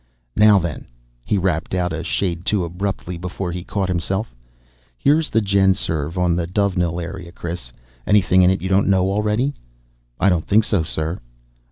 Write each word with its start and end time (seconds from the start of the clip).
"Now, 0.35 0.57
then," 0.57 0.87
he 1.23 1.37
rapped 1.37 1.75
out 1.75 1.93
a 1.93 2.03
shade 2.03 2.43
too 2.43 2.63
abruptly 2.65 3.19
before 3.19 3.51
he 3.51 3.63
caught 3.63 3.87
himself. 3.87 4.33
"Here's 4.97 5.29
the 5.29 5.41
GenSurv 5.43 6.17
on 6.17 6.35
the 6.35 6.47
Dovenil 6.47 6.99
area, 6.99 7.31
Chris. 7.31 7.71
Anything 8.07 8.41
in 8.41 8.49
it 8.49 8.63
you 8.63 8.67
don't 8.67 8.87
know 8.89 9.11
already?" 9.11 9.53
"I 10.19 10.27
don't 10.29 10.47
think 10.47 10.63
so, 10.63 10.81
sir." 10.81 11.19